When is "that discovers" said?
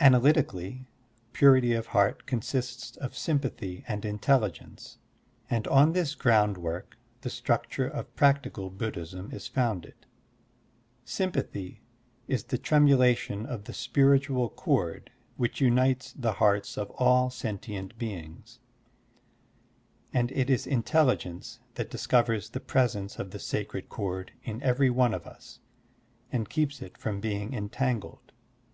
21.74-22.48